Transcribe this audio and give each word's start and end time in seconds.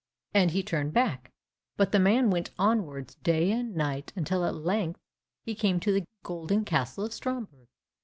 And 0.33 0.49
he 0.49 0.63
turned 0.63 0.93
back, 0.93 1.31
but 1.77 1.91
the 1.91 1.99
man 1.99 2.31
went 2.31 2.49
onwards 2.57 3.13
day 3.13 3.51
and 3.51 3.75
night, 3.75 4.11
until 4.15 4.43
at 4.45 4.55
length 4.55 4.99
he 5.45 5.53
came 5.53 5.79
to 5.79 5.91
the 5.91 6.07
golden 6.23 6.65
castle 6.65 7.05
of 7.05 7.13
Stromberg. 7.13 7.67